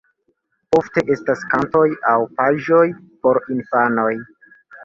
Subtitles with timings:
[0.77, 2.83] Ofte estas kantoj aŭ paĝoj
[3.27, 4.11] por infanoj.